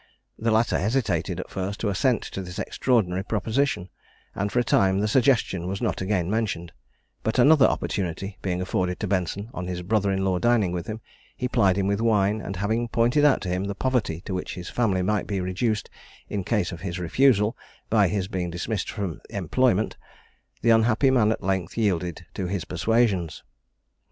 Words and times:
The 0.39 0.49
latter 0.49 0.79
hesitated 0.79 1.39
at 1.39 1.51
first 1.51 1.79
to 1.81 1.89
assent 1.89 2.23
to 2.23 2.41
this 2.41 2.57
extraordinary 2.57 3.23
proposition, 3.23 3.87
and 4.33 4.51
for 4.51 4.57
a 4.57 4.63
time 4.63 4.97
the 4.97 5.07
suggestion 5.07 5.67
was 5.67 5.79
not 5.79 6.01
again 6.01 6.27
mentioned; 6.27 6.71
but 7.21 7.37
another 7.37 7.67
opportunity 7.67 8.39
being 8.41 8.63
afforded 8.63 8.99
to 8.99 9.07
Benson, 9.07 9.51
on 9.53 9.67
his 9.67 9.83
brother 9.83 10.09
in 10.11 10.25
law 10.25 10.39
dining 10.39 10.71
with 10.71 10.87
him, 10.87 11.01
he 11.37 11.47
plied 11.47 11.77
him 11.77 11.85
with 11.85 12.01
wine, 12.01 12.41
and 12.41 12.55
having 12.55 12.87
pointed 12.87 13.23
out 13.23 13.41
to 13.41 13.49
him 13.49 13.65
the 13.65 13.75
poverty 13.75 14.21
to 14.21 14.33
which 14.33 14.55
his 14.55 14.69
family 14.71 15.03
might 15.03 15.27
be 15.27 15.39
reduced 15.39 15.87
in 16.29 16.43
case 16.43 16.71
of 16.71 16.81
his 16.81 16.97
refusal, 16.97 17.55
by 17.91 18.07
his 18.07 18.27
being 18.27 18.49
dismissed 18.49 18.89
from 18.89 19.21
employment, 19.29 19.97
the 20.63 20.71
unhappy 20.71 21.11
man 21.11 21.31
at 21.31 21.43
length 21.43 21.77
yielded 21.77 22.25
to 22.33 22.47
his 22.47 22.65
persuasions. 22.65 23.43